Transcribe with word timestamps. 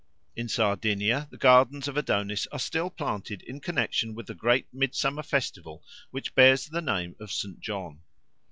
In 0.35 0.49
Sardinia 0.49 1.27
the 1.29 1.37
gardens 1.37 1.87
of 1.87 1.95
Adonis 1.95 2.47
are 2.51 2.57
still 2.57 2.89
planted 2.89 3.43
in 3.43 3.59
connexion 3.59 4.15
with 4.15 4.25
the 4.25 4.33
great 4.33 4.65
midsummer 4.73 5.21
festival 5.21 5.83
which 6.09 6.33
bears 6.33 6.65
the 6.65 6.81
name 6.81 7.15
of 7.19 7.31
St. 7.31 7.59
John. 7.59 8.01